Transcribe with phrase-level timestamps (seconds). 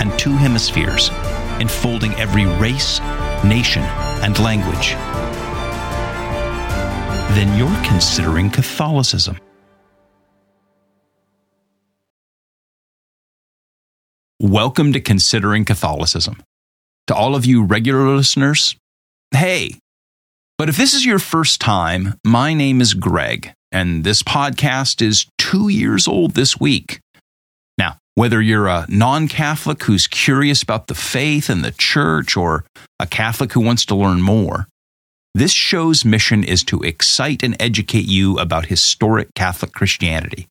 [0.00, 1.10] and two hemispheres,
[1.60, 3.00] enfolding every race,
[3.44, 3.82] nation,
[4.22, 4.94] and language,
[7.36, 9.36] then you're considering Catholicism.
[14.38, 16.42] Welcome to Considering Catholicism.
[17.06, 18.76] To all of you regular listeners,
[19.30, 19.78] hey.
[20.58, 25.26] But if this is your first time, my name is Greg, and this podcast is
[25.38, 27.01] two years old this week.
[28.14, 32.66] Whether you're a non Catholic who's curious about the faith and the church, or
[33.00, 34.68] a Catholic who wants to learn more,
[35.34, 40.46] this show's mission is to excite and educate you about historic Catholic Christianity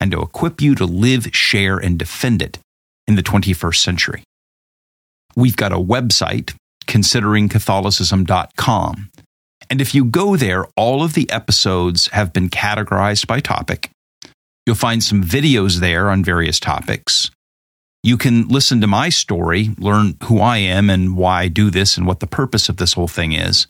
[0.00, 2.58] and to equip you to live, share, and defend it
[3.06, 4.24] in the 21st century.
[5.36, 9.10] We've got a website, consideringcatholicism.com.
[9.70, 13.90] And if you go there, all of the episodes have been categorized by topic.
[14.66, 17.30] You'll find some videos there on various topics.
[18.02, 21.96] You can listen to my story, learn who I am and why I do this
[21.96, 23.68] and what the purpose of this whole thing is.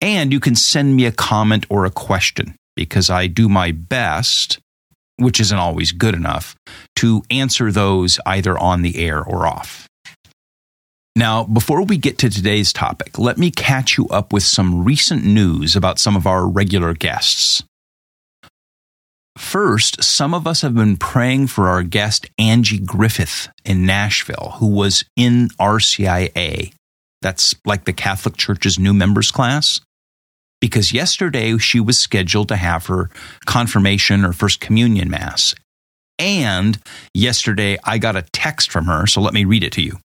[0.00, 4.58] And you can send me a comment or a question because I do my best,
[5.16, 6.54] which isn't always good enough,
[6.96, 9.86] to answer those either on the air or off.
[11.16, 15.24] Now, before we get to today's topic, let me catch you up with some recent
[15.24, 17.62] news about some of our regular guests.
[19.36, 24.68] First, some of us have been praying for our guest Angie Griffith in Nashville, who
[24.68, 26.72] was in RCIA.
[27.22, 29.80] That's like the Catholic Church's new members class.
[30.60, 33.08] Because yesterday she was scheduled to have her
[33.46, 35.54] confirmation or first communion mass.
[36.18, 36.78] And
[37.14, 39.98] yesterday I got a text from her, so let me read it to you.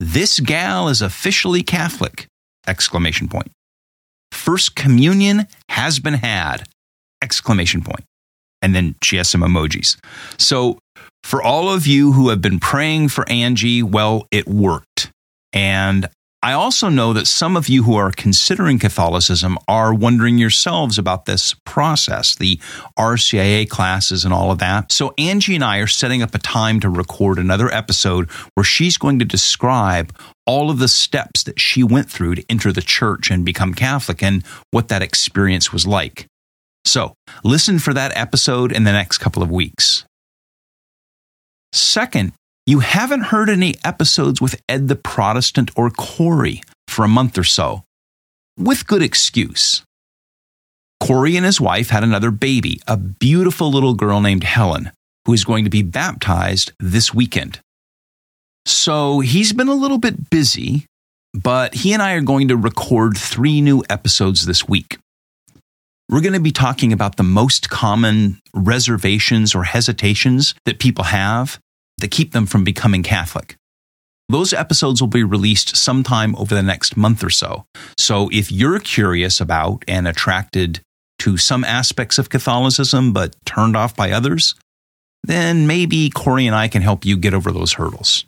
[0.00, 2.26] This gal is officially Catholic!
[2.66, 3.50] Exclamation point.
[4.32, 6.66] First communion has been had!
[7.22, 8.04] Exclamation point.
[8.60, 9.96] And then she has some emojis.
[10.38, 10.78] So
[11.24, 15.10] for all of you who have been praying for Angie, well, it worked.
[15.52, 16.08] And
[16.44, 21.24] I also know that some of you who are considering Catholicism are wondering yourselves about
[21.24, 22.58] this process, the
[22.98, 24.90] RCIA classes and all of that.
[24.90, 28.98] So Angie and I are setting up a time to record another episode where she's
[28.98, 30.12] going to describe
[30.44, 34.20] all of the steps that she went through to enter the church and become Catholic
[34.20, 36.26] and what that experience was like.
[36.84, 40.04] So listen for that episode in the next couple of weeks.
[41.72, 42.32] Second,
[42.66, 47.44] you haven't heard any episodes with Ed the Protestant or Corey for a month or
[47.44, 47.82] so,
[48.58, 49.82] with good excuse.
[51.00, 54.92] Corey and his wife had another baby, a beautiful little girl named Helen,
[55.26, 57.58] who is going to be baptized this weekend.
[58.66, 60.86] So he's been a little bit busy,
[61.34, 64.98] but he and I are going to record three new episodes this week.
[66.12, 71.58] We're going to be talking about the most common reservations or hesitations that people have
[71.96, 73.56] that keep them from becoming Catholic.
[74.28, 77.64] Those episodes will be released sometime over the next month or so.
[77.96, 80.82] So if you're curious about and attracted
[81.20, 84.54] to some aspects of Catholicism but turned off by others,
[85.24, 88.26] then maybe Corey and I can help you get over those hurdles.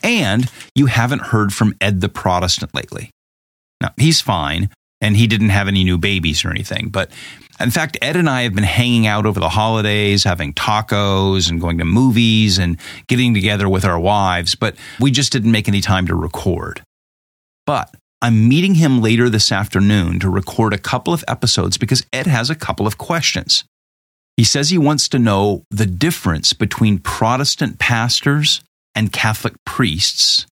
[0.00, 3.10] And you haven't heard from Ed the Protestant lately.
[3.80, 4.70] Now, he's fine,
[5.00, 7.10] and he didn't have any new babies or anything, but
[7.58, 11.60] in fact, Ed and I have been hanging out over the holidays, having tacos and
[11.60, 12.76] going to movies and
[13.08, 16.82] getting together with our wives, but we just didn't make any time to record.
[17.64, 22.26] But I'm meeting him later this afternoon to record a couple of episodes because Ed
[22.26, 23.64] has a couple of questions.
[24.36, 28.60] He says he wants to know the difference between Protestant pastors
[28.94, 30.46] and Catholic priests.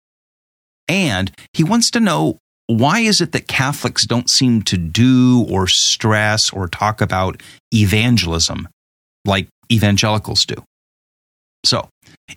[0.87, 5.67] And he wants to know why is it that Catholics don't seem to do or
[5.67, 7.41] stress or talk about
[7.73, 8.67] evangelism
[9.25, 10.55] like evangelicals do?
[11.65, 11.87] So,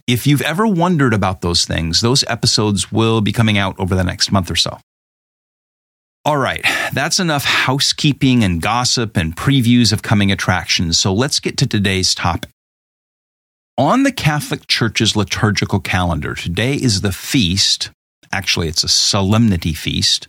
[0.06, 4.04] if you've ever wondered about those things, those episodes will be coming out over the
[4.04, 4.78] next month or so.
[6.24, 10.98] All right, that's enough housekeeping and gossip and previews of coming attractions.
[10.98, 12.50] So let's get to today's topic.
[13.78, 17.90] On the Catholic Church's liturgical calendar, today is the feast
[18.32, 20.28] actually, it's a solemnity feast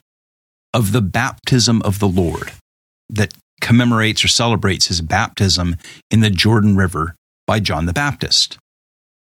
[0.73, 2.51] of the baptism of the Lord
[3.09, 5.77] that commemorates or celebrates his baptism
[6.11, 7.15] in the Jordan River
[7.45, 8.57] by John the Baptist.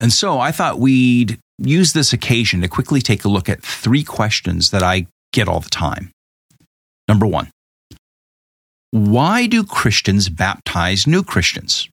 [0.01, 4.05] And so I thought we'd use this occasion to quickly take a look at three
[4.05, 6.11] questions that I get all the time.
[7.09, 7.51] Number one,
[8.91, 11.89] why do Christians baptize new Christians?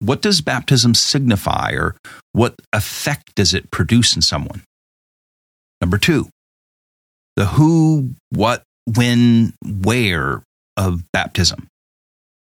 [0.00, 1.96] What does baptism signify or
[2.32, 4.62] what effect does it produce in someone?
[5.82, 6.28] Number two,
[7.34, 8.62] the who, what,
[8.96, 10.44] when, where
[10.76, 11.66] of baptism.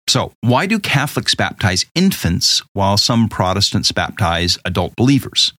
[0.07, 5.51] So, why do Catholics baptize infants while some Protestants baptize adult believers?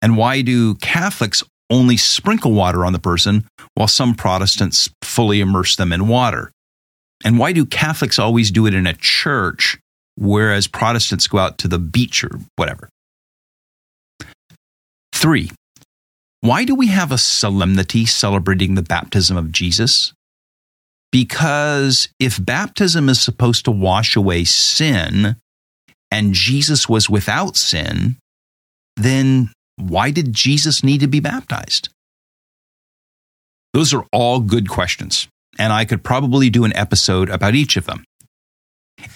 [0.00, 5.74] And why do Catholics only sprinkle water on the person while some Protestants fully immerse
[5.74, 6.52] them in water?
[7.24, 9.76] And why do Catholics always do it in a church,
[10.16, 12.88] whereas Protestants go out to the beach or whatever?
[15.12, 15.50] Three,
[16.42, 20.12] why do we have a solemnity celebrating the baptism of Jesus?
[21.12, 25.36] Because if baptism is supposed to wash away sin
[26.10, 28.16] and Jesus was without sin,
[28.96, 31.90] then why did Jesus need to be baptized?
[33.72, 35.28] Those are all good questions,
[35.60, 38.04] and I could probably do an episode about each of them.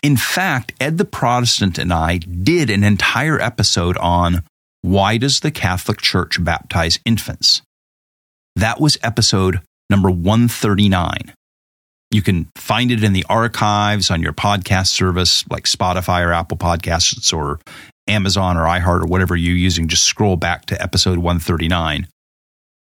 [0.01, 4.45] In fact, Ed the Protestant and I did an entire episode on
[4.87, 7.61] why does the Catholic Church baptize infants?
[8.55, 9.61] That was episode
[9.91, 11.35] number 139.
[12.13, 16.57] You can find it in the archives on your podcast service like Spotify or Apple
[16.57, 17.59] Podcasts or
[18.07, 19.89] Amazon or iHeart or whatever you're using.
[19.89, 22.07] Just scroll back to episode 139.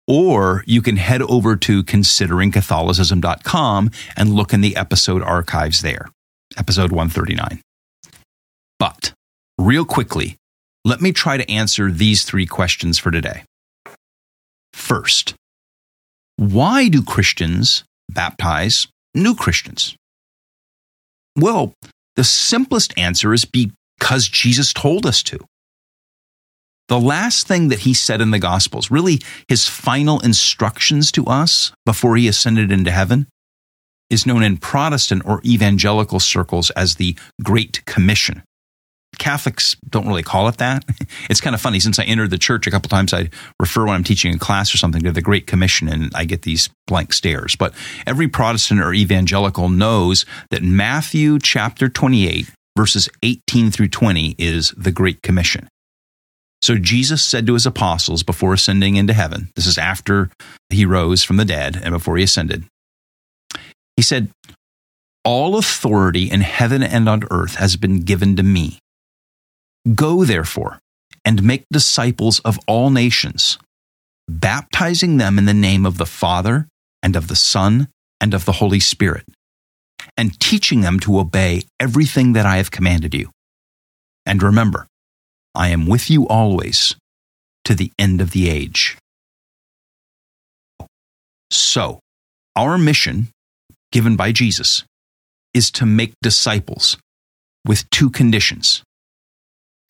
[0.07, 6.07] Or you can head over to consideringcatholicism.com and look in the episode archives there,
[6.57, 7.61] episode 139.
[8.79, 9.13] But
[9.59, 10.37] real quickly,
[10.83, 13.43] let me try to answer these three questions for today.
[14.73, 15.35] First,
[16.37, 19.95] why do Christians baptize new Christians?
[21.37, 21.73] Well,
[22.15, 25.39] the simplest answer is because Jesus told us to.
[26.87, 31.71] The last thing that he said in the Gospels, really his final instructions to us
[31.85, 33.27] before he ascended into heaven,
[34.09, 38.43] is known in Protestant or evangelical circles as the Great Commission.
[39.21, 40.83] Catholics don't really call it that.
[41.29, 41.79] It's kind of funny.
[41.79, 43.29] Since I entered the church a couple times, I
[43.59, 46.41] refer when I'm teaching a class or something to the Great Commission, and I get
[46.41, 47.55] these blank stares.
[47.55, 47.73] But
[48.07, 54.91] every Protestant or evangelical knows that Matthew chapter 28, verses 18 through 20, is the
[54.91, 55.67] Great Commission.
[56.61, 60.31] So Jesus said to his apostles before ascending into heaven, this is after
[60.69, 62.65] he rose from the dead and before he ascended,
[63.95, 64.29] he said,
[65.23, 68.79] All authority in heaven and on earth has been given to me.
[69.95, 70.79] Go, therefore,
[71.25, 73.57] and make disciples of all nations,
[74.29, 76.67] baptizing them in the name of the Father,
[77.01, 77.87] and of the Son,
[78.19, 79.25] and of the Holy Spirit,
[80.15, 83.31] and teaching them to obey everything that I have commanded you.
[84.25, 84.85] And remember,
[85.55, 86.95] I am with you always
[87.65, 88.97] to the end of the age.
[91.49, 91.99] So,
[92.55, 93.29] our mission,
[93.91, 94.83] given by Jesus,
[95.53, 96.97] is to make disciples
[97.65, 98.83] with two conditions.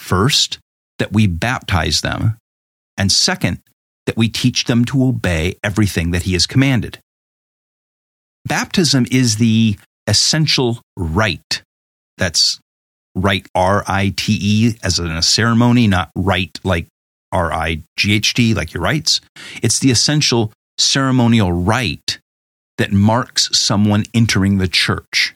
[0.01, 0.57] First,
[0.98, 2.38] that we baptize them,
[2.98, 3.62] and second,
[4.07, 7.00] that we teach them to obey everything that He has commanded.
[8.45, 9.77] Baptism is the
[10.07, 11.62] essential rite.
[12.18, 12.59] That's
[13.13, 16.88] right, R I T E as in a ceremony, not right like
[17.31, 19.21] R I G H T, like your rights.
[19.62, 22.19] It's the essential ceremonial rite
[22.80, 25.35] that marks someone entering the church.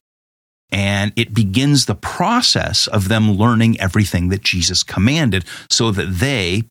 [0.72, 6.64] And it begins the process of them learning everything that Jesus commanded so that they,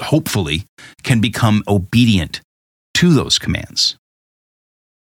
[0.00, 0.64] hopefully,
[1.02, 2.40] can become obedient
[2.94, 3.96] to those commands.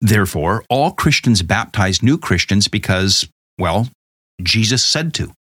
[0.02, 3.28] Therefore, all Christians baptize new Christians because,
[3.58, 3.90] well,
[4.42, 5.34] Jesus said to.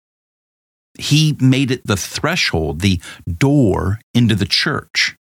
[0.97, 2.99] He made it the threshold, the
[3.31, 5.15] door into the church.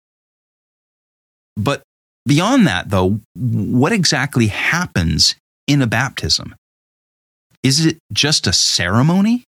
[1.57, 1.81] But
[2.27, 5.35] beyond that, though, what exactly happens
[5.67, 6.53] in a baptism?
[7.63, 9.45] Is it just a ceremony?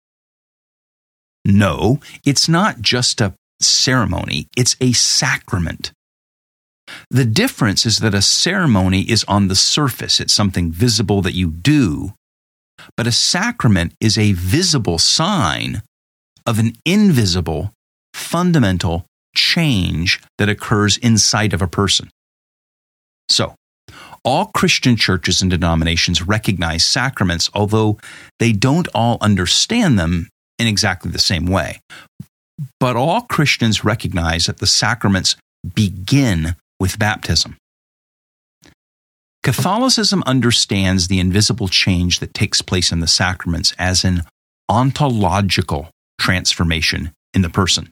[1.45, 5.91] No, it's not just a ceremony, it's a sacrament.
[7.09, 11.49] The difference is that a ceremony is on the surface, it's something visible that you
[11.49, 12.13] do,
[12.97, 15.81] but a sacrament is a visible sign
[16.45, 17.71] of an invisible,
[18.13, 22.09] fundamental change that occurs inside of a person.
[23.29, 23.55] So,
[24.23, 27.97] all Christian churches and denominations recognize sacraments, although
[28.39, 31.79] they don't all understand them in exactly the same way.
[32.79, 35.35] But all Christians recognize that the sacraments
[35.75, 37.57] begin with baptism.
[39.43, 44.21] Catholicism understands the invisible change that takes place in the sacraments as an
[44.69, 47.89] ontological transformation in the person.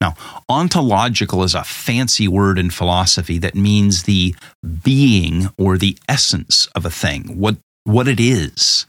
[0.00, 0.14] Now,
[0.48, 4.34] ontological is a fancy word in philosophy that means the
[4.82, 8.86] being or the essence of a thing, what, what it is.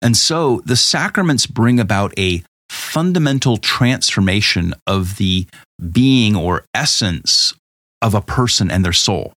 [0.00, 5.46] And so the sacraments bring about a fundamental transformation of the
[5.90, 7.54] being or essence
[8.00, 9.32] of a person and their soul.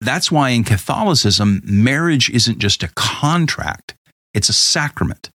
[0.00, 3.94] That's why in Catholicism, marriage isn't just a contract,
[4.34, 5.30] it's a sacrament.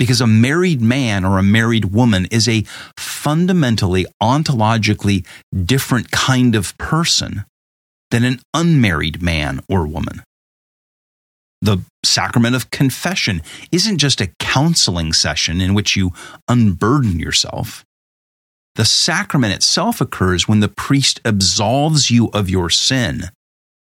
[0.00, 2.64] Because a married man or a married woman is a
[2.96, 7.44] fundamentally, ontologically different kind of person
[8.10, 10.22] than an unmarried man or woman.
[11.60, 16.12] The sacrament of confession isn't just a counseling session in which you
[16.48, 17.84] unburden yourself.
[18.76, 23.28] The sacrament itself occurs when the priest absolves you of your sin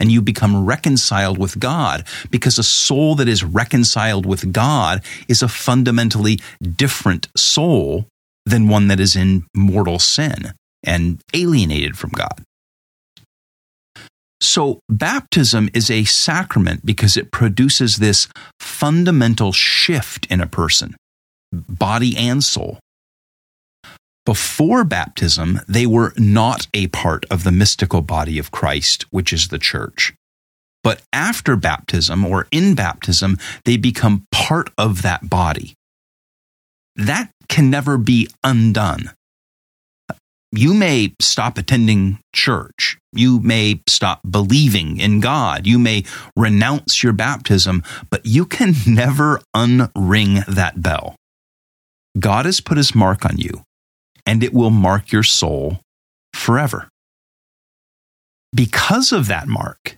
[0.05, 5.43] and you become reconciled with God because a soul that is reconciled with God is
[5.43, 6.41] a fundamentally
[6.77, 8.07] different soul
[8.45, 12.45] than one that is in mortal sin and alienated from God.
[14.43, 18.29] So, baptism is a sacrament because it produces this
[18.61, 20.97] fundamental shift in a person,
[21.51, 22.79] body and soul.
[24.25, 29.49] Before baptism, they were not a part of the mystical body of Christ, which is
[29.49, 30.15] the church.
[30.83, 35.75] But after baptism or in baptism, they become part of that body.
[36.97, 39.11] That can never be undone
[40.57, 42.99] you may stop attending church.
[43.13, 45.67] You may stop believing in God.
[45.67, 46.05] You may
[46.37, 51.17] renounce your baptism, but you can never unring that bell.
[52.19, 53.63] God has put his mark on you,
[54.27, 55.81] and it will mark your soul
[56.33, 56.89] forever.
[58.55, 59.97] Because of that mark,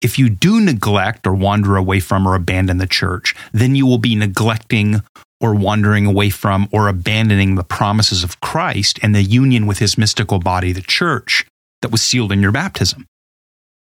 [0.00, 3.98] if you do neglect or wander away from or abandon the church, then you will
[3.98, 5.02] be neglecting
[5.40, 9.98] or wandering away from or abandoning the promises of Christ and the union with his
[9.98, 11.44] mystical body, the church,
[11.82, 13.06] that was sealed in your baptism.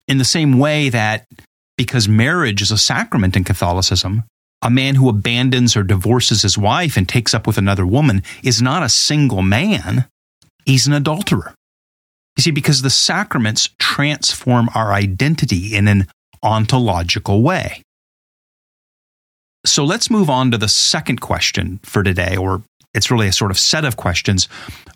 [0.07, 1.27] In the same way that
[1.77, 4.25] because marriage is a sacrament in Catholicism,
[4.65, 8.63] a man who abandons or divorces his wife and takes up with another woman is
[8.63, 10.07] not a single man,
[10.65, 11.55] he's an adulterer.
[12.37, 16.09] You see, because the sacraments transform our identity in an
[16.43, 17.83] ontological way.
[19.67, 22.63] So let's move on to the second question for today, or
[22.95, 24.49] it's really a sort of set of questions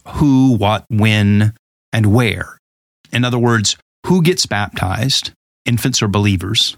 [0.07, 1.55] who, what, when,
[1.93, 2.59] and where.
[3.13, 5.31] In other words, who gets baptized,
[5.65, 6.77] infants or believers?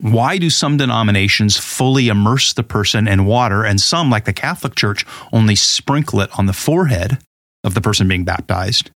[0.00, 4.74] Why do some denominations fully immerse the person in water and some, like the Catholic
[4.74, 7.18] Church, only sprinkle it on the forehead
[7.62, 8.90] of the person being baptized?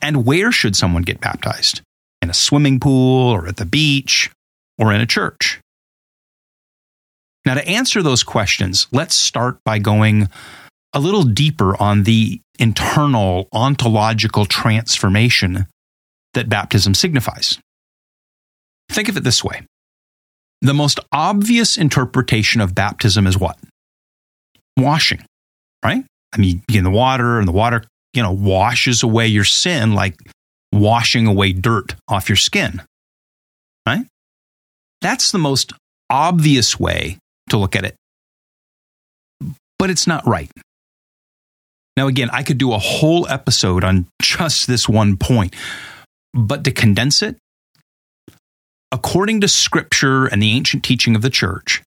[0.00, 1.80] And where should someone get baptized?
[2.20, 4.30] In a swimming pool or at the beach
[4.78, 5.60] or in a church?
[7.44, 10.28] Now, to answer those questions, let's start by going
[10.92, 15.66] a little deeper on the internal ontological transformation
[16.34, 17.58] that baptism signifies.
[18.90, 19.62] Think of it this way
[20.62, 23.58] the most obvious interpretation of baptism is what?
[24.78, 25.22] Washing,
[25.84, 26.04] right?
[26.32, 29.44] I mean, you get in the water and the water, you know, washes away your
[29.44, 30.14] sin like
[30.72, 32.80] washing away dirt off your skin,
[33.86, 34.06] right?
[35.02, 35.72] That's the most
[36.08, 37.18] obvious way
[37.50, 37.96] to look at it.
[39.78, 40.50] But it's not right.
[41.96, 45.54] Now, again, I could do a whole episode on just this one point,
[46.32, 47.36] but to condense it,
[48.92, 51.82] according to scripture and the ancient teaching of the church,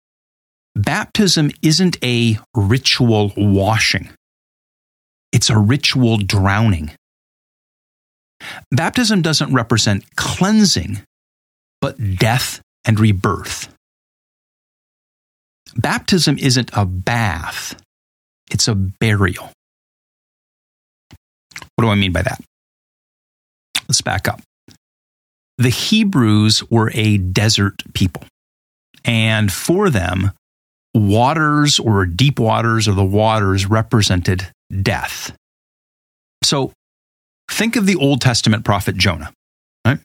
[0.76, 4.10] baptism isn't a ritual washing,
[5.32, 6.92] it's a ritual drowning.
[8.72, 11.02] Baptism doesn't represent cleansing,
[11.80, 13.74] but death and rebirth.
[15.78, 17.80] Baptism isn't a bath,
[18.52, 19.52] it's a burial.
[21.76, 22.42] What do I mean by that?
[23.88, 24.42] Let's back up.
[25.58, 28.24] The Hebrews were a desert people,
[29.04, 30.32] and for them,
[30.94, 34.48] waters or deep waters or the waters represented
[34.82, 35.36] death.
[36.44, 36.74] So
[37.50, 39.32] think of the Old Testament prophet Jonah.
[39.86, 40.00] Right?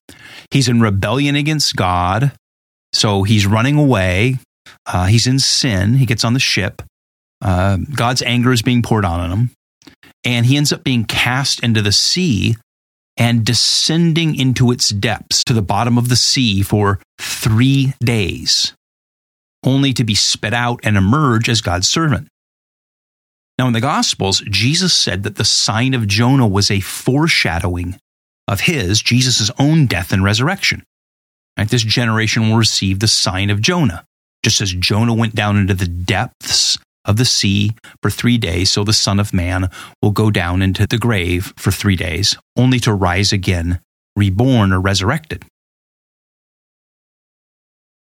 [0.50, 2.32] He's in rebellion against God,
[2.92, 4.38] so he's running away.
[4.86, 5.94] Uh, he's in sin.
[5.94, 6.82] He gets on the ship.
[7.42, 9.50] Uh, God's anger is being poured on him.
[10.24, 12.56] And he ends up being cast into the sea
[13.20, 18.72] and descending into its depths to the bottom of the sea for three days,
[19.64, 22.28] only to be spit out and emerge as God's servant.
[23.58, 27.98] Now, in the Gospels, Jesus said that the sign of Jonah was a foreshadowing
[28.48, 30.82] of his, Jesus' own death and resurrection.
[31.58, 31.68] Right?
[31.68, 34.04] This generation will receive the sign of Jonah
[34.42, 38.84] just as Jonah went down into the depths of the sea for three days, so
[38.84, 39.70] the Son of Man
[40.02, 43.80] will go down into the grave for three days, only to rise again,
[44.16, 45.44] reborn or resurrected.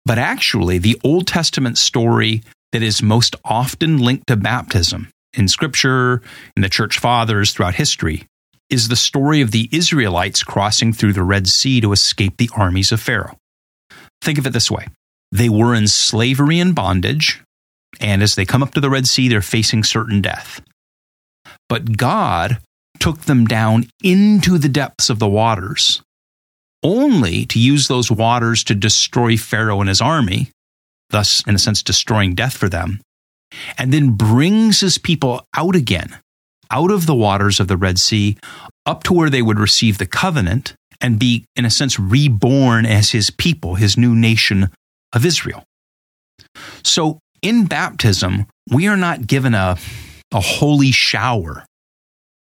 [0.06, 6.22] But actually, the Old Testament story that is most often linked to baptism in Scripture,
[6.56, 8.26] in the church fathers throughout history,
[8.70, 12.92] is the story of the Israelites crossing through the Red Sea to escape the armies
[12.92, 13.38] of Pharaoh.
[14.22, 14.88] Think of it this way
[15.32, 17.44] they were in slavery and bondage,
[18.00, 20.62] and as they come up to the Red Sea, they're facing certain death.
[21.70, 22.60] But God
[23.00, 26.02] took them down into the depths of the waters,
[26.84, 30.52] only to use those waters to destroy Pharaoh and his army,
[31.10, 33.00] thus, in a sense, destroying death for them,
[33.78, 36.18] and then brings his people out again,
[36.72, 38.38] out of the waters of the Red Sea,
[38.86, 43.12] up to where they would receive the covenant and be, in a sense, reborn as
[43.12, 44.70] his people, his new nation
[45.14, 45.64] of Israel.
[46.84, 49.78] So in baptism, we are not given a,
[50.34, 51.66] a holy shower,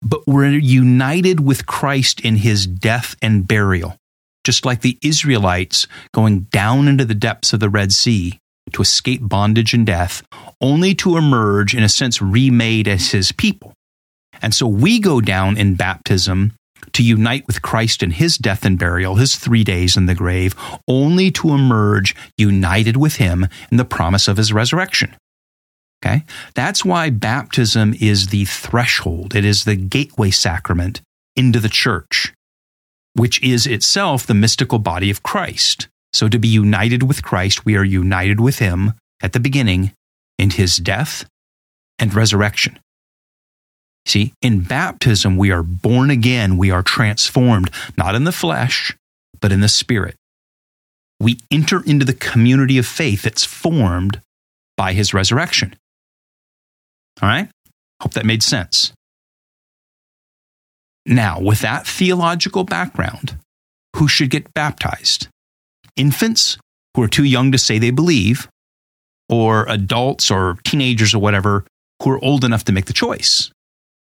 [0.02, 3.96] but we're united with Christ in his death and burial,
[4.44, 8.38] just like the Israelites going down into the depths of the Red Sea
[8.72, 10.22] to escape bondage and death,
[10.60, 13.72] only to emerge, in a sense, remade as his people.
[14.40, 16.52] And so we go down in baptism
[16.92, 20.54] to unite with Christ in his death and burial, his three days in the grave,
[20.86, 25.14] only to emerge united with him in the promise of his resurrection.
[26.04, 26.24] Okay?
[26.54, 31.00] That's why baptism is the threshold, it is the gateway sacrament
[31.36, 32.32] into the church,
[33.14, 35.88] which is itself the mystical body of Christ.
[36.12, 39.92] So to be united with Christ, we are united with him at the beginning
[40.38, 41.24] in his death
[41.98, 42.78] and resurrection.
[44.06, 48.96] See, in baptism, we are born again, we are transformed, not in the flesh,
[49.40, 50.16] but in the spirit.
[51.20, 54.20] We enter into the community of faith that's formed
[54.76, 55.76] by his resurrection.
[57.20, 57.48] All right?
[58.00, 58.92] Hope that made sense.
[61.04, 63.36] Now, with that theological background,
[63.96, 65.28] who should get baptized?
[65.96, 66.56] Infants
[66.94, 68.48] who are too young to say they believe,
[69.28, 71.64] or adults or teenagers or whatever
[72.02, 73.50] who are old enough to make the choice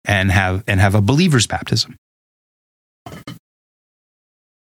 [0.08, 1.96] and have and have a believer's baptism.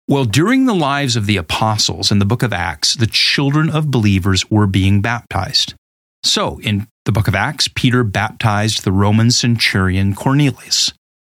[0.10, 3.92] Well, during the lives of the apostles in the book of Acts, the children of
[3.92, 5.74] believers were being baptized.
[6.24, 10.94] So, in the book of Acts, Peter baptized the Roman centurion Cornelius,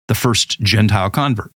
[0.06, 1.50] the first Gentile convert.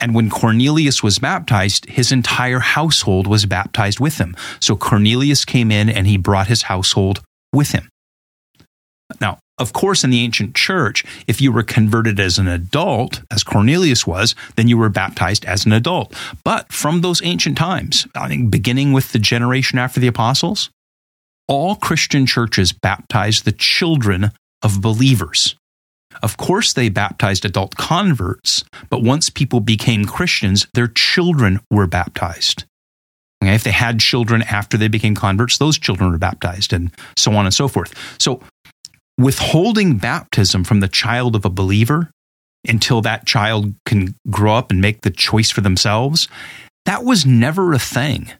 [0.00, 4.36] And when Cornelius was baptized, his entire household was baptized with him.
[4.60, 7.20] So Cornelius came in and he brought his household
[7.52, 7.88] with him.
[9.20, 13.42] Now, of course, in the ancient church, if you were converted as an adult, as
[13.42, 16.14] Cornelius was, then you were baptized as an adult.
[16.44, 20.70] But from those ancient times, I think beginning with the generation after the apostles,
[21.48, 25.56] all Christian churches baptized the children of believers.
[26.22, 32.64] Of course, they baptized adult converts, but once people became Christians, their children were baptized.
[33.42, 37.32] Okay, if they had children after they became converts, those children were baptized, and so
[37.34, 37.94] on and so forth.
[38.18, 38.40] So
[39.18, 42.10] withholding baptism from the child of a believer
[42.66, 46.28] until that child can grow up and make the choice for themselves,
[46.86, 48.32] that was never a thing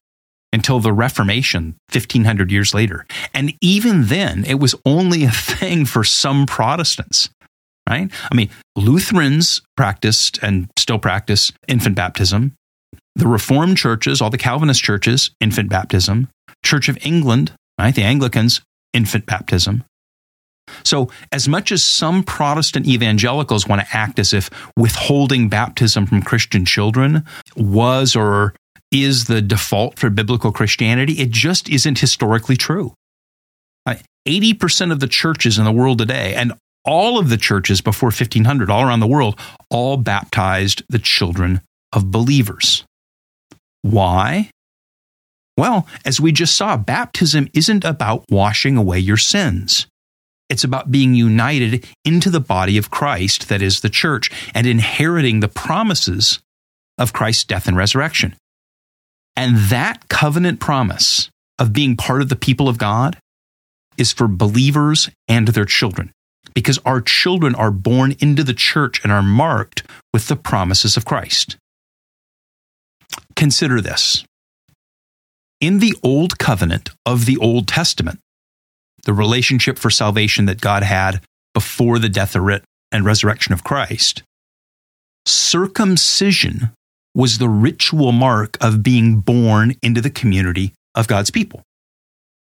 [0.52, 3.06] until the Reformation 1500 years later.
[3.34, 7.28] And even then, it was only a thing for some Protestants,
[7.88, 8.10] right?
[8.30, 12.54] I mean, Lutherans practiced and still practice infant baptism.
[13.14, 16.28] The Reformed churches, all the Calvinist churches, infant baptism.
[16.64, 17.94] Church of England, right?
[17.94, 18.62] The Anglicans,
[18.94, 19.84] infant baptism.
[20.84, 26.22] So, as much as some Protestant evangelicals want to act as if withholding baptism from
[26.22, 27.24] Christian children
[27.56, 28.54] was or
[28.90, 32.94] is the default for biblical Christianity, it just isn't historically true.
[33.86, 36.52] Uh, 80% of the churches in the world today, and
[36.84, 39.38] all of the churches before 1500 all around the world,
[39.70, 41.60] all baptized the children
[41.92, 42.84] of believers.
[43.82, 44.50] Why?
[45.56, 49.86] Well, as we just saw, baptism isn't about washing away your sins.
[50.48, 55.40] It's about being united into the body of Christ, that is the church, and inheriting
[55.40, 56.40] the promises
[56.96, 58.34] of Christ's death and resurrection.
[59.36, 63.18] And that covenant promise of being part of the people of God
[63.96, 66.12] is for believers and their children,
[66.54, 69.82] because our children are born into the church and are marked
[70.12, 71.56] with the promises of Christ.
[73.36, 74.24] Consider this.
[75.60, 78.20] In the Old Covenant of the Old Testament,
[79.08, 81.22] the relationship for salvation that God had
[81.54, 84.22] before the death and resurrection of Christ,
[85.24, 86.72] circumcision
[87.14, 91.62] was the ritual mark of being born into the community of God's people.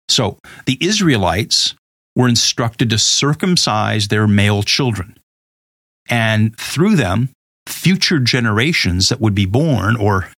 [0.08, 1.76] So the Israelites
[2.16, 5.16] were instructed to circumcise their male children.
[6.10, 7.28] And through them,
[7.68, 10.30] future generations that would be born, or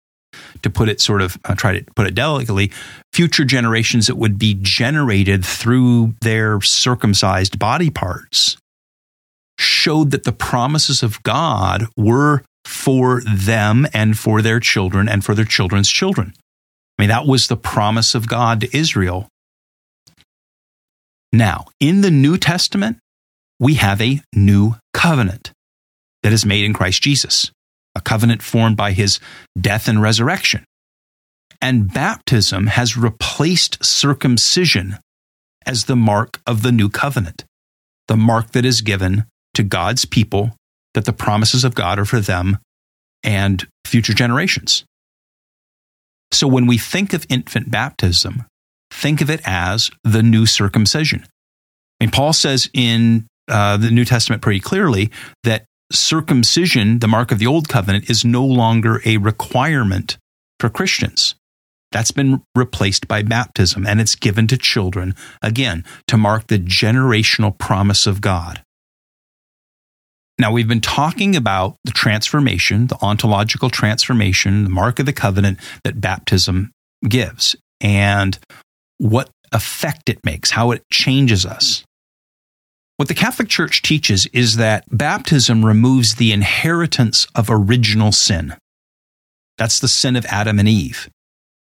[0.62, 2.70] to put it sort of, uh, try to put it delicately,
[3.12, 8.56] future generations that would be generated through their circumcised body parts
[9.58, 15.34] showed that the promises of God were for them and for their children and for
[15.34, 16.32] their children's children.
[16.98, 19.28] I mean, that was the promise of God to Israel.
[21.32, 22.98] Now, in the New Testament,
[23.60, 25.52] we have a new covenant
[26.22, 27.50] that is made in Christ Jesus,
[27.98, 29.20] a covenant formed by his
[29.60, 30.64] death and resurrection.
[31.60, 34.96] And baptism has replaced circumcision
[35.66, 37.44] as the mark of the new covenant,
[38.06, 40.52] the mark that is given to God's people
[40.94, 42.58] that the promises of God are for them
[43.22, 44.84] and future generations.
[46.30, 48.44] So when we think of infant baptism,
[48.92, 51.24] think of it as the new circumcision.
[52.00, 55.10] I mean, Paul says in uh, the New Testament pretty clearly
[55.42, 60.18] that circumcision, the mark of the old covenant, is no longer a requirement
[60.60, 61.34] for Christians.
[61.90, 67.56] That's been replaced by baptism, and it's given to children, again, to mark the generational
[67.56, 68.62] promise of God.
[70.38, 75.58] Now, we've been talking about the transformation, the ontological transformation, the mark of the covenant
[75.82, 76.70] that baptism
[77.08, 78.38] gives, and
[78.98, 81.84] what effect it makes, how it changes us.
[82.98, 88.56] What the Catholic Church teaches is that baptism removes the inheritance of original sin.
[89.56, 91.08] That's the sin of Adam and Eve.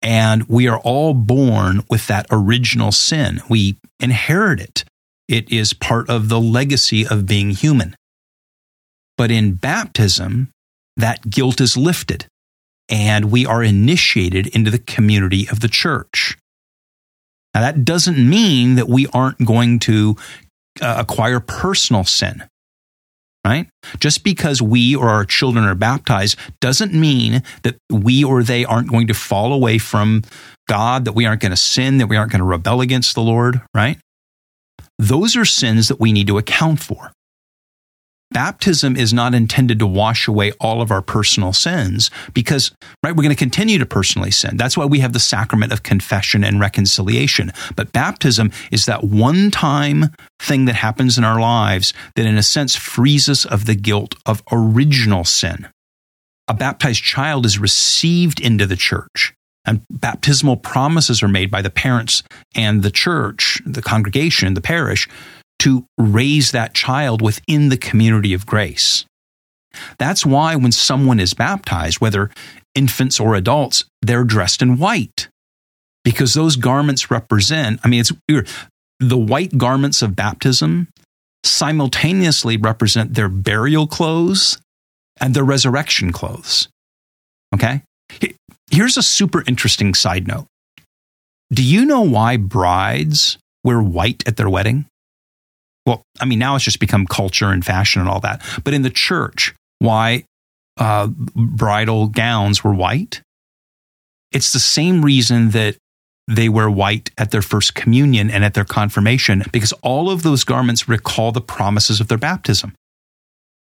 [0.00, 3.42] And we are all born with that original sin.
[3.46, 4.84] We inherit it.
[5.28, 7.94] It is part of the legacy of being human.
[9.18, 10.48] But in baptism,
[10.96, 12.24] that guilt is lifted
[12.88, 16.38] and we are initiated into the community of the church.
[17.52, 20.16] Now, that doesn't mean that we aren't going to
[20.80, 22.44] uh, acquire personal sin,
[23.46, 23.68] right?
[24.00, 28.90] Just because we or our children are baptized doesn't mean that we or they aren't
[28.90, 30.22] going to fall away from
[30.68, 33.22] God, that we aren't going to sin, that we aren't going to rebel against the
[33.22, 33.98] Lord, right?
[34.98, 37.12] Those are sins that we need to account for.
[38.30, 42.70] Baptism is not intended to wash away all of our personal sins because,
[43.02, 44.58] right, we're going to continue to personally sin.
[44.58, 47.52] That's why we have the sacrament of confession and reconciliation.
[47.74, 50.06] But baptism is that one time
[50.40, 54.14] thing that happens in our lives that, in a sense, frees us of the guilt
[54.26, 55.68] of original sin.
[56.48, 59.32] A baptized child is received into the church
[59.68, 62.22] and baptismal promises are made by the parents
[62.54, 65.08] and the church, the congregation, the parish
[65.60, 69.04] to raise that child within the community of grace.
[69.98, 72.30] That's why when someone is baptized, whether
[72.74, 75.28] infants or adults, they're dressed in white
[76.04, 78.12] because those garments represent, I mean, it's
[79.00, 80.88] the white garments of baptism
[81.44, 84.58] simultaneously represent their burial clothes
[85.20, 86.68] and their resurrection clothes.
[87.54, 87.82] Okay?
[88.70, 90.46] Here's a super interesting side note.
[91.52, 94.86] Do you know why brides wear white at their wedding?
[95.88, 98.42] Well, I mean, now it's just become culture and fashion and all that.
[98.62, 100.24] But in the church, why
[100.76, 103.22] uh, bridal gowns were white?
[104.30, 105.76] It's the same reason that
[106.28, 110.44] they wear white at their first communion and at their confirmation, because all of those
[110.44, 112.74] garments recall the promises of their baptism.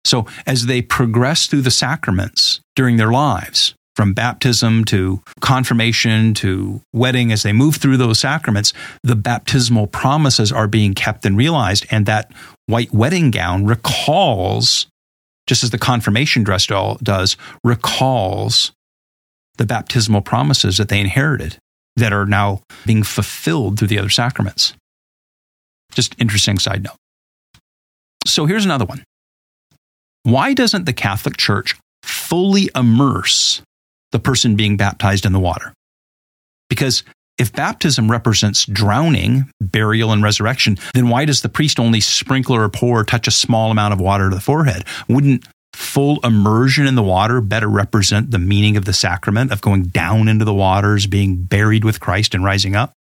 [0.04, 6.82] So as they progress through the sacraments during their lives, from baptism to confirmation to
[6.92, 11.86] wedding, as they move through those sacraments, the baptismal promises are being kept and realized.
[11.90, 12.30] And that
[12.66, 14.86] white wedding gown recalls,
[15.46, 18.72] just as the confirmation dress does, recalls
[19.56, 21.56] the baptismal promises that they inherited
[21.96, 24.74] that are now being fulfilled through the other sacraments.
[25.92, 26.96] Just interesting side note.
[28.26, 29.02] So here's another one.
[30.24, 33.62] Why doesn't the Catholic Church fully immerse
[34.16, 35.74] the person being baptized in the water.
[36.70, 37.04] Because
[37.36, 42.66] if baptism represents drowning, burial, and resurrection, then why does the priest only sprinkle or
[42.70, 44.84] pour or touch a small amount of water to the forehead?
[45.06, 49.82] Wouldn't full immersion in the water better represent the meaning of the sacrament of going
[49.82, 52.94] down into the waters, being buried with Christ, and rising up?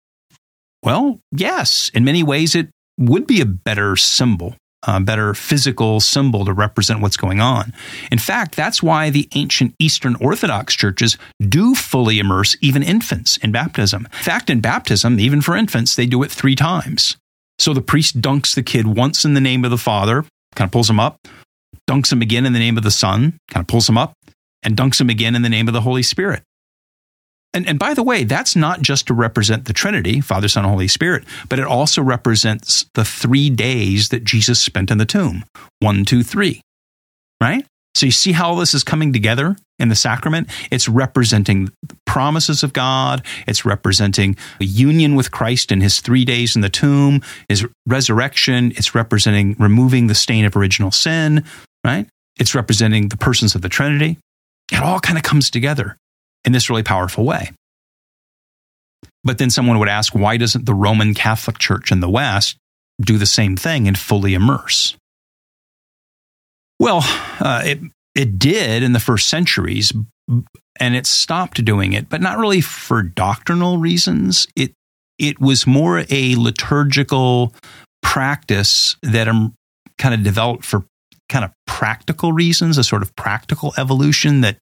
[0.81, 6.45] Well, yes, in many ways it would be a better symbol uh, better physical symbol
[6.45, 7.73] to represent what's going on.
[8.11, 13.51] In fact, that's why the ancient Eastern Orthodox churches do fully immerse even infants in
[13.51, 14.05] baptism.
[14.05, 17.17] In fact, in baptism, even for infants, they do it three times.
[17.59, 20.71] So the priest dunks the kid once in the name of the Father, kind of
[20.71, 21.17] pulls him up,
[21.89, 24.13] dunks him again in the name of the Son, kind of pulls him up,
[24.63, 26.43] and dunks him again in the name of the Holy Spirit.
[27.53, 30.87] And, and by the way, that's not just to represent the Trinity, Father, Son, Holy
[30.87, 35.45] Spirit, but it also represents the three days that Jesus spent in the tomb
[35.79, 36.61] one, two, three.
[37.41, 37.65] Right?
[37.95, 40.49] So you see how all this is coming together in the sacrament?
[40.71, 43.23] It's representing the promises of God.
[43.47, 48.71] It's representing a union with Christ in his three days in the tomb, his resurrection.
[48.77, 51.43] It's representing removing the stain of original sin,
[51.85, 52.07] right?
[52.39, 54.17] It's representing the persons of the Trinity.
[54.71, 55.97] It all kind of comes together
[56.45, 57.51] in this really powerful way.
[59.23, 62.57] But then someone would ask, why doesn't the Roman Catholic Church in the West
[62.99, 64.95] do the same thing and fully immerse?
[66.79, 66.99] Well,
[67.39, 67.79] uh, it,
[68.15, 69.93] it did in the first centuries,
[70.79, 74.47] and it stopped doing it, but not really for doctrinal reasons.
[74.55, 74.73] It,
[75.17, 77.53] it was more a liturgical
[78.01, 79.53] practice that um,
[79.97, 80.83] kind of developed for
[81.29, 84.57] kind of practical reasons, a sort of practical evolution that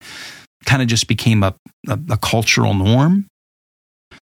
[0.66, 1.54] kind of just became a,
[1.88, 3.28] a, a cultural norm.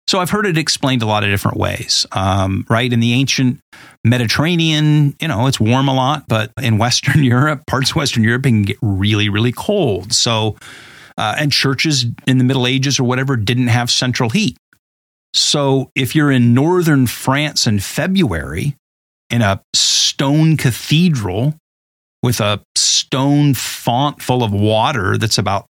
[0.09, 2.93] So I've heard it explained a lot of different ways, um, right?
[2.93, 3.61] In the ancient
[4.05, 8.43] Mediterranean, you know, it's warm a lot, but in Western Europe, parts of Western Europe,
[8.43, 10.13] can get really, really cold.
[10.13, 10.57] So,
[11.17, 14.57] uh, and churches in the Middle Ages or whatever didn't have central heat.
[15.35, 18.77] So if you're in northern France in February
[19.31, 21.55] in a stone cathedral
[22.23, 25.67] with a stone font full of water that's about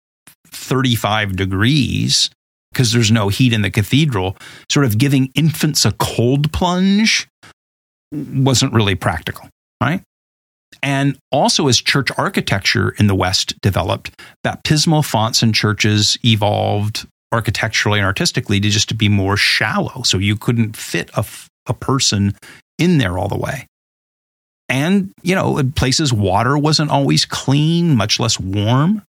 [0.52, 2.30] 35 degrees
[2.72, 4.36] because there's no heat in the cathedral,
[4.70, 7.28] sort of giving infants a cold plunge
[8.12, 9.48] wasn't really practical,
[9.82, 10.02] right?
[10.82, 14.10] And also, as church architecture in the West developed,
[14.42, 20.02] baptismal fonts in churches evolved architecturally and artistically to just to be more shallow.
[20.02, 21.24] So you couldn't fit a,
[21.66, 22.34] a person
[22.78, 23.66] in there all the way.
[24.68, 29.02] And, you know, in places water wasn't always clean, much less warm.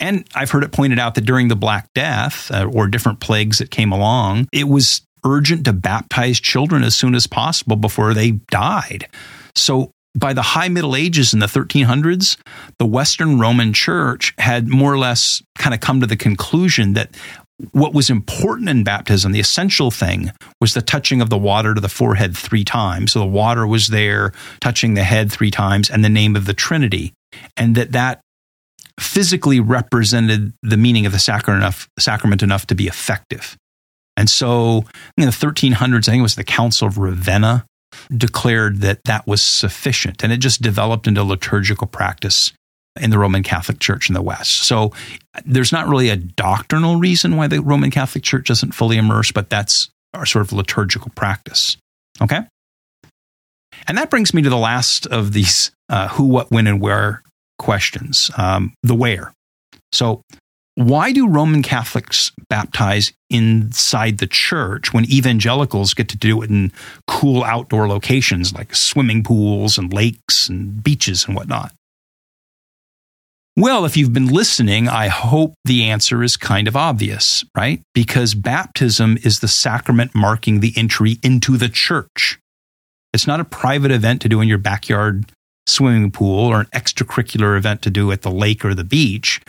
[0.00, 3.58] And I've heard it pointed out that during the Black Death uh, or different plagues
[3.58, 8.32] that came along, it was urgent to baptize children as soon as possible before they
[8.50, 9.06] died.
[9.54, 12.36] So by the high Middle Ages in the 1300s,
[12.78, 17.14] the Western Roman Church had more or less kind of come to the conclusion that
[17.72, 21.80] what was important in baptism, the essential thing, was the touching of the water to
[21.80, 23.12] the forehead three times.
[23.12, 26.54] So the water was there, touching the head three times, and the name of the
[26.54, 27.12] Trinity.
[27.56, 28.20] And that that
[29.00, 33.56] physically represented the meaning of the sacrament enough, sacrament enough to be effective.
[34.16, 34.84] And so
[35.16, 37.64] in the 1300s, I think it was the Council of Ravenna
[38.14, 40.22] declared that that was sufficient.
[40.22, 42.52] And it just developed into liturgical practice
[43.00, 44.64] in the Roman Catholic Church in the West.
[44.64, 44.92] So
[45.44, 49.48] there's not really a doctrinal reason why the Roman Catholic Church doesn't fully immerse, but
[49.48, 51.76] that's our sort of liturgical practice.
[52.20, 52.40] Okay?
[53.86, 57.22] And that brings me to the last of these uh, who, what, when, and where
[57.60, 59.32] questions um, the where.
[59.92, 60.22] So,
[60.74, 66.72] why do Roman Catholics baptize inside the church when evangelicals get to do it in
[67.06, 71.72] cool outdoor locations like swimming pools and lakes and beaches and whatnot?
[73.56, 77.82] Well, if you've been listening, I hope the answer is kind of obvious, right?
[77.92, 82.38] Because baptism is the sacrament marking the entry into the church.
[83.12, 85.30] It's not a private event to do in your backyard
[85.66, 89.40] swimming pool or an extracurricular event to do at the lake or the beach.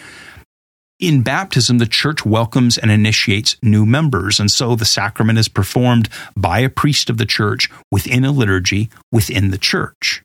[0.99, 4.39] In baptism, the church welcomes and initiates new members.
[4.39, 8.89] And so the sacrament is performed by a priest of the church within a liturgy
[9.11, 10.21] within the church.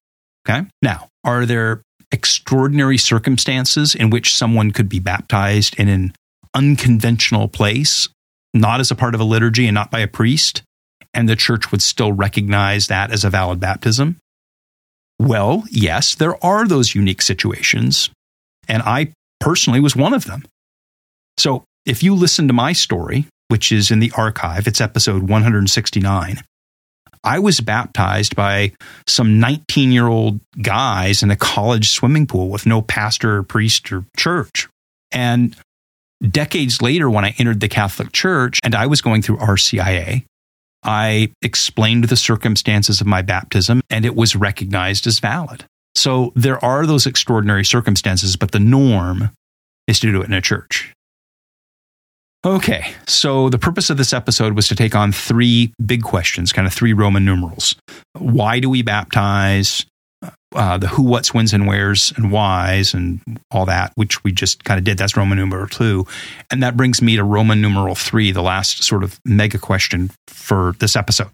[0.46, 0.66] Okay.
[0.83, 6.12] Now, are there extraordinary circumstances in which someone could be baptized in an
[6.55, 8.09] unconventional place,
[8.55, 10.62] not as a part of a liturgy and not by a priest,
[11.14, 14.18] and the church would still recognize that as a valid baptism?
[15.18, 18.11] Well, yes, there are those unique situations.
[18.68, 20.44] And I personally was one of them.
[21.38, 26.42] So if you listen to my story, which is in the archive, it's episode 169.
[27.22, 28.72] I was baptized by
[29.07, 33.90] some 19 year old guys in a college swimming pool with no pastor or priest
[33.92, 34.68] or church.
[35.12, 35.57] And
[36.22, 40.24] decades later, when I entered the Catholic Church and I was going through RCIA,
[40.82, 45.64] I explained the circumstances of my baptism and it was recognized as valid.
[45.94, 49.30] So there are those extraordinary circumstances, but the norm
[49.86, 50.92] is to do it in a church.
[52.44, 56.66] Okay, so the purpose of this episode was to take on three big questions, kind
[56.66, 57.74] of three Roman numerals.
[58.12, 59.84] Why do we baptize?
[60.56, 64.64] Uh, the who, what's, whens, and wheres, and whys, and all that, which we just
[64.64, 64.96] kind of did.
[64.96, 66.06] That's Roman numeral two.
[66.50, 70.74] And that brings me to Roman numeral three, the last sort of mega question for
[70.78, 71.28] this episode.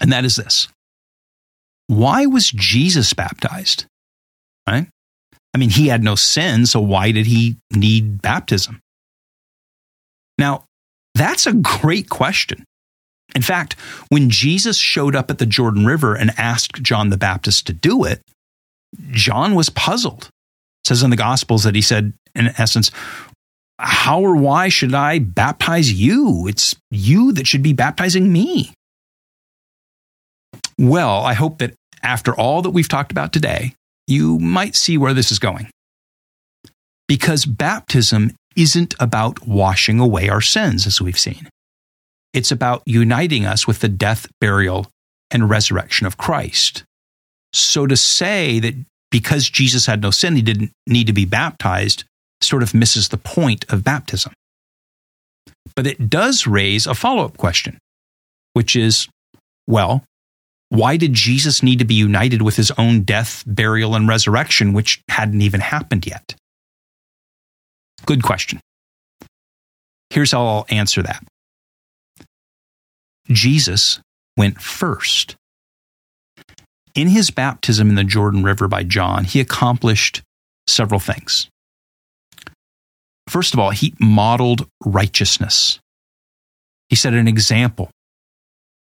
[0.00, 0.68] And that is this
[1.88, 3.86] Why was Jesus baptized?
[4.68, 4.86] Right?
[5.52, 8.80] I mean, he had no sin, so why did he need baptism?
[10.38, 10.64] Now,
[11.14, 12.64] that's a great question.
[13.34, 13.74] In fact,
[14.08, 18.04] when Jesus showed up at the Jordan River and asked John the Baptist to do
[18.04, 18.22] it,
[19.10, 20.24] John was puzzled.
[20.84, 22.90] It says in the Gospels that he said, in essence,
[23.78, 26.46] How or why should I baptize you?
[26.46, 28.72] It's you that should be baptizing me.
[30.78, 33.74] Well, I hope that after all that we've talked about today,
[34.06, 35.68] you might see where this is going.
[37.08, 41.48] Because baptism isn't about washing away our sins, as we've seen.
[42.36, 44.88] It's about uniting us with the death, burial,
[45.30, 46.84] and resurrection of Christ.
[47.54, 48.74] So to say that
[49.10, 52.04] because Jesus had no sin, he didn't need to be baptized
[52.42, 54.34] sort of misses the point of baptism.
[55.74, 57.78] But it does raise a follow up question,
[58.52, 59.08] which is
[59.66, 60.04] well,
[60.68, 65.00] why did Jesus need to be united with his own death, burial, and resurrection, which
[65.08, 66.34] hadn't even happened yet?
[68.04, 68.60] Good question.
[70.10, 71.24] Here's how I'll answer that
[73.28, 74.00] Jesus
[74.36, 75.36] went first.
[76.94, 80.22] In his baptism in the Jordan River by John, he accomplished
[80.66, 81.48] several things.
[83.28, 85.78] First of all, he modeled righteousness.
[86.88, 87.90] He set an example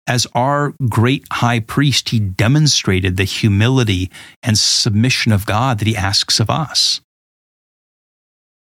[0.10, 4.10] as our great high priest, he demonstrated the humility
[4.42, 7.00] and submission of God that he asks of us.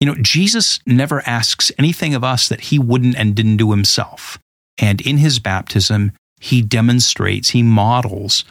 [0.02, 4.38] You know, Jesus never asks anything of us that he wouldn't and didn't do himself.
[4.82, 8.44] And in his baptism, he demonstrates, he models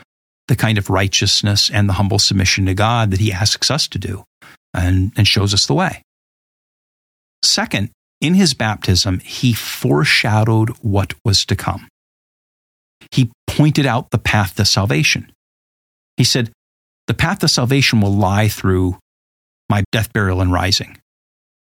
[0.49, 3.99] the kind of righteousness and the humble submission to God that he asks us to
[3.99, 4.25] do
[4.73, 6.03] and, and shows us the way.
[7.43, 7.91] Second,
[8.21, 11.89] in his baptism, he foreshadowed what was to come
[13.11, 15.33] he pointed out the path to salvation.
[16.17, 16.53] He said,
[17.07, 18.99] The path to salvation will lie through
[19.69, 20.99] my death, burial, and rising.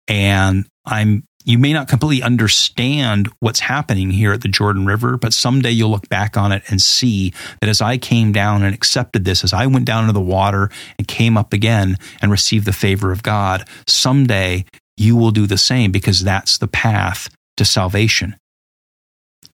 [0.07, 5.33] And I'm you may not completely understand what's happening here at the Jordan River, but
[5.33, 9.25] someday you'll look back on it and see that as I came down and accepted
[9.25, 12.73] this, as I went down into the water and came up again and received the
[12.73, 14.65] favor of God, someday
[14.97, 18.35] you will do the same because that's the path to salvation.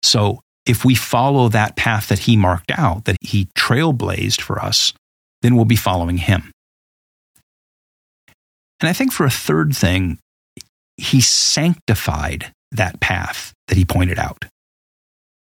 [0.02, 4.92] So if we follow that path that he marked out, that he trailblazed for us,
[5.42, 6.50] then we'll be following him.
[8.80, 10.18] And I think for a third thing,
[10.96, 14.44] he sanctified that path that he pointed out.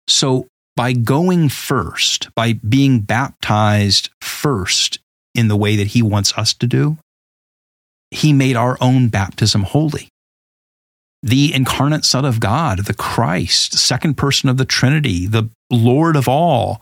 [0.07, 4.99] So by going first, by being baptized first
[5.35, 6.99] in the way that he wants us to do,
[8.11, 10.09] he made our own baptism holy
[11.23, 16.29] the incarnate Son of God, the Christ, second person of the Trinity, the Lord of
[16.29, 16.81] all,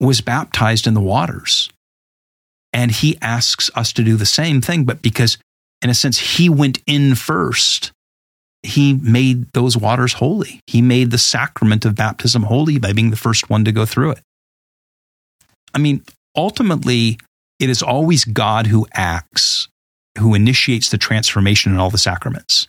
[0.00, 1.70] was baptized in the waters.
[2.72, 5.38] And he asks us to do the same thing, but because,
[5.84, 7.92] in a sense, he went in first,
[8.62, 10.60] he made those waters holy.
[10.66, 14.12] He made the sacrament of baptism holy by being the first one to go through
[14.12, 14.22] it.
[15.74, 16.02] I mean,
[16.34, 17.18] ultimately,
[17.60, 19.68] it is always God who acts,
[20.18, 22.66] who initiates the transformation in all the sacraments.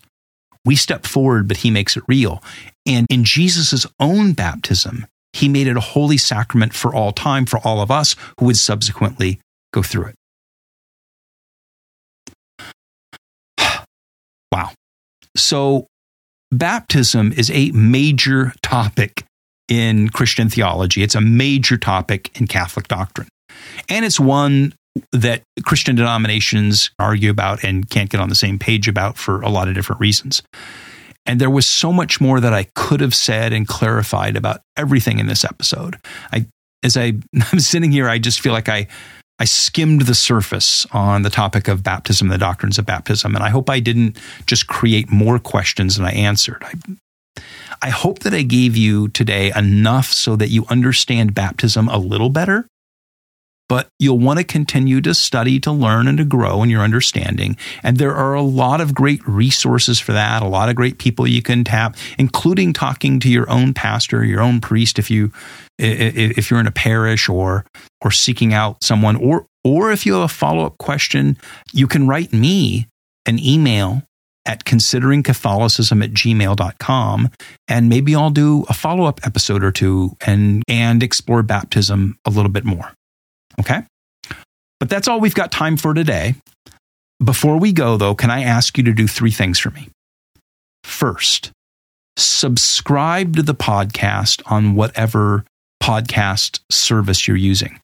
[0.65, 2.43] We step forward, but he makes it real.
[2.85, 7.59] And in Jesus' own baptism, he made it a holy sacrament for all time for
[7.63, 9.39] all of us who would subsequently
[9.71, 10.15] go through it.
[15.35, 15.87] So,
[16.51, 19.25] baptism is a major topic
[19.67, 21.03] in Christian theology.
[21.03, 23.27] It's a major topic in Catholic doctrine.
[23.89, 24.73] And it's one
[25.11, 29.49] that Christian denominations argue about and can't get on the same page about for a
[29.49, 30.41] lot of different reasons.
[31.25, 35.19] And there was so much more that I could have said and clarified about everything
[35.19, 35.97] in this episode.
[36.31, 36.45] I,
[36.83, 37.13] as I,
[37.51, 38.87] I'm sitting here, I just feel like I,
[39.37, 43.49] I skimmed the surface on the topic of baptism, the doctrines of baptism, and I
[43.49, 46.63] hope I didn't just create more questions than I answered.
[46.63, 47.43] I,
[47.81, 52.29] I hope that I gave you today enough so that you understand baptism a little
[52.29, 52.65] better
[53.67, 57.57] but you'll want to continue to study, to learn, and to grow in your understanding.
[57.83, 61.27] And there are a lot of great resources for that, a lot of great people
[61.27, 65.31] you can tap, including talking to your own pastor, your own priest, if you
[65.77, 67.65] if you're in a parish or
[68.01, 71.37] or seeking out someone, or or if you have a follow up question,
[71.73, 72.87] you can write me
[73.25, 74.03] an email
[74.45, 77.29] at consideringcatholicism at gmail.com
[77.67, 82.29] and maybe I'll do a follow up episode or two and and explore baptism a
[82.29, 82.93] little bit more.
[83.59, 83.81] Okay.
[84.79, 86.35] But that's all we've got time for today.
[87.23, 89.89] Before we go, though, can I ask you to do three things for me?
[90.83, 91.51] First,
[92.17, 95.45] subscribe to the podcast on whatever
[95.81, 97.79] podcast service you're using.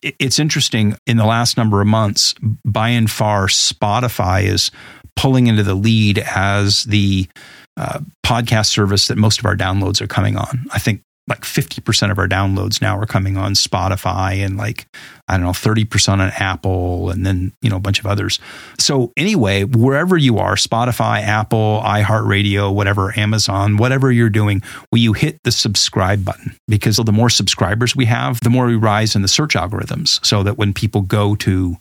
[0.00, 2.34] It's interesting, in the last number of months,
[2.64, 4.70] by and far, Spotify is
[5.16, 7.26] pulling into the lead as the
[7.76, 10.66] uh, podcast service that most of our downloads are coming on.
[10.72, 14.86] I think like 50% of our downloads now are coming on Spotify and like,
[15.28, 18.40] I don't know, 30% on Apple and then, you know, a bunch of others.
[18.78, 25.12] So, anyway, wherever you are, Spotify, Apple, iHeartRadio, whatever, Amazon, whatever you're doing, will you
[25.12, 26.56] hit the subscribe button?
[26.66, 30.24] Because the more subscribers we have, the more we rise in the search algorithms.
[30.26, 31.76] So that when people go to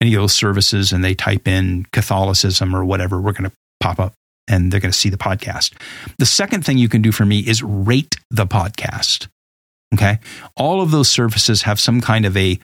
[0.00, 4.00] any of those services and they type in Catholicism or whatever, we're going to pop
[4.00, 4.14] up
[4.48, 5.74] and they're going to see the podcast.
[6.18, 9.28] The second thing you can do for me is rate the podcast.
[9.94, 10.18] Okay.
[10.56, 12.58] All of those services have some kind of a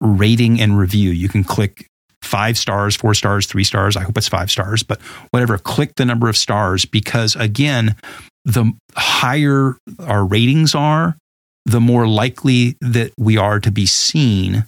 [0.00, 1.10] rating and review.
[1.10, 1.86] You can click
[2.22, 3.96] five stars, four stars, three stars.
[3.96, 5.58] I hope it's five stars, but whatever.
[5.58, 7.96] Click the number of stars because, again,
[8.44, 11.16] the higher our ratings are,
[11.64, 14.64] the more likely that we are to be seen.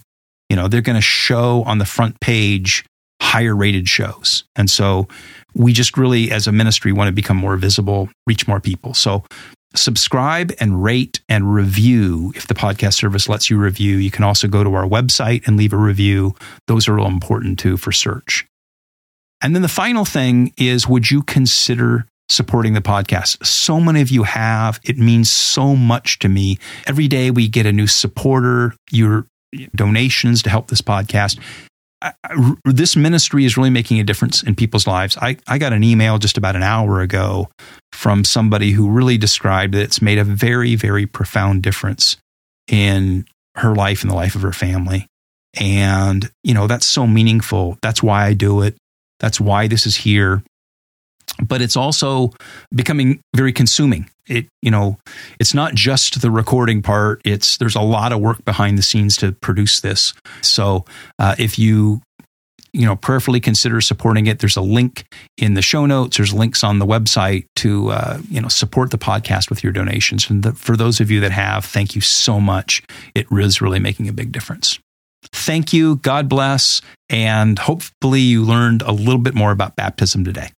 [0.49, 2.85] You know, they're going to show on the front page
[3.21, 4.43] higher rated shows.
[4.55, 5.07] And so
[5.53, 8.93] we just really, as a ministry, want to become more visible, reach more people.
[8.93, 9.23] So
[9.75, 13.97] subscribe and rate and review if the podcast service lets you review.
[13.97, 16.35] You can also go to our website and leave a review.
[16.67, 18.45] Those are all important too for search.
[19.41, 23.45] And then the final thing is would you consider supporting the podcast?
[23.45, 24.79] So many of you have.
[24.83, 26.57] It means so much to me.
[26.85, 29.27] Every day we get a new supporter, your
[29.75, 31.39] donations to help this podcast.
[32.01, 32.13] I,
[32.65, 35.17] this ministry is really making a difference in people's lives.
[35.17, 37.49] I, I got an email just about an hour ago
[37.91, 42.17] from somebody who really described that it's made a very, very profound difference
[42.67, 43.25] in
[43.55, 45.07] her life and the life of her family.
[45.59, 47.77] And, you know, that's so meaningful.
[47.81, 48.77] That's why I do it.
[49.19, 50.43] That's why this is here.
[51.41, 52.31] But it's also
[52.73, 54.09] becoming very consuming.
[54.27, 54.97] It, you know,
[55.39, 57.21] it's not just the recording part.
[57.25, 60.13] It's there's a lot of work behind the scenes to produce this.
[60.41, 60.85] So
[61.17, 62.01] uh, if you
[62.71, 65.05] you know prayerfully consider supporting it there's a link
[65.37, 66.17] in the show notes.
[66.17, 70.29] There's links on the website to uh, you know support the podcast with your donations.
[70.29, 72.83] And the, for those of you that have thank you so much.
[73.15, 74.79] It is really making a big difference.
[75.31, 75.97] Thank you.
[75.97, 76.81] God bless.
[77.09, 80.51] And hopefully you learned a little bit more about baptism today